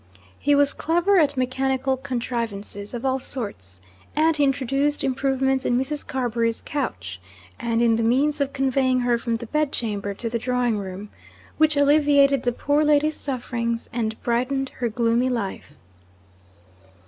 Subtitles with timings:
[0.39, 3.79] He was clever at mechanical contrivances of all sorts,
[4.15, 6.07] and he introduced improvements in Mrs.
[6.07, 7.21] Carbury's couch,
[7.59, 11.09] and in the means of conveying her from the bedchamber to the drawing room,
[11.59, 15.73] which alleviated the poor lady's sufferings and brightened her gloomy life.